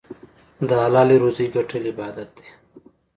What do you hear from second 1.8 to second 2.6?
عبادت دی.